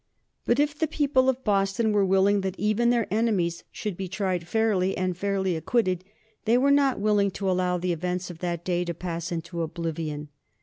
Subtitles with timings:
[0.45, 4.47] But if the people of Boston were willing that even their enemies should be tried
[4.47, 6.03] fairly, and fairly acquitted,
[6.45, 10.29] they were not willing to allow the events of that day to pass into oblivion.